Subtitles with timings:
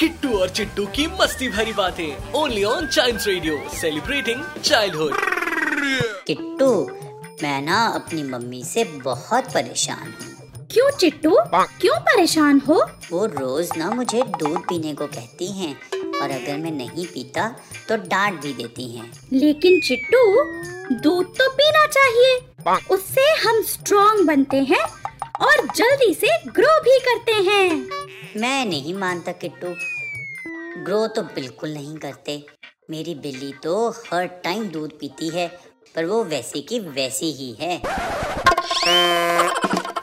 [0.00, 5.14] किट्टू और चिट्टू की मस्ती भरी बातें। Only on child radio celebrating childhood
[6.26, 6.68] Kittu
[7.42, 11.30] मैं ना अपनी मम्मी से बहुत परेशान हूँ। क्यों चिट्टू?
[11.54, 12.74] क्यों परेशान हो?
[13.10, 15.74] वो रोज ना मुझे दूध पीने को कहती हैं
[16.20, 17.48] और अगर मैं नहीं पीता
[17.88, 20.22] तो डांट भी देती हैं। लेकिन चिट्टू
[20.94, 22.40] दूध तो पीना चाहिए।
[22.90, 24.84] उससे हम स्ट्रॉन्ग बनते हैं।
[25.40, 27.70] और जल्दी से ग्रो भी करते हैं।
[28.40, 29.74] मैं नहीं मानता किट्टू।
[30.84, 32.42] ग्रो तो बिल्कुल नहीं करते।
[32.90, 35.48] मेरी बिल्ली तो हर टाइम दूध पीती है
[35.94, 37.80] पर वो वैसी की वैसी ही है।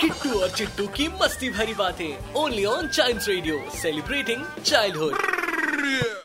[0.00, 6.22] किट्टू और चिट्टू की मस्ती भरी बातें only on child radio celebrating childhood